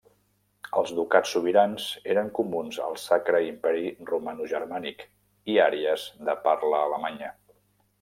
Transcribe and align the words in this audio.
Els 0.79 0.93
ducats 0.99 1.33
sobirans 1.35 1.85
eren 2.15 2.33
comuns 2.41 2.81
al 2.87 2.99
Sacre 3.03 3.43
Imperi 3.51 3.95
Romanogermànic 4.11 5.09
i 5.57 5.63
àrees 5.71 6.13
de 6.29 6.41
parla 6.51 6.87
alemanya. 6.93 7.37